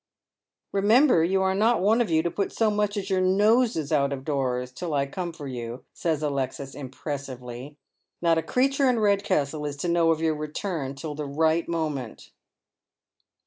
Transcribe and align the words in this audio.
"Remember 0.71 1.23
you 1.23 1.43
are 1.43 1.53
not 1.53 1.79
one 1.79 2.01
of 2.01 2.09
you 2.09 2.23
to 2.23 2.31
put 2.31 2.51
so 2.51 2.71
much 2.71 2.97
as 2.97 3.11
your 3.11 3.21
Tioses 3.21 3.91
out 3.91 4.11
of 4.11 4.25
doors 4.25 4.71
till 4.71 4.95
I 4.95 5.05
come 5.05 5.31
for 5.31 5.45
you, 5.47 5.83
says 5.93 6.23
Alexis, 6.23 6.73
impressively;" 6.73 7.77
not 8.19 8.39
a 8.39 8.41
creature 8.41 8.89
in 8.89 8.97
Redcastle 8.99 9.63
is 9.63 9.77
to 9.77 9.87
know 9.87 10.09
of 10.09 10.19
your 10.19 10.33
return 10.33 10.95
till 10.95 11.13
the 11.13 11.27
right 11.27 11.67
moment 11.69 12.31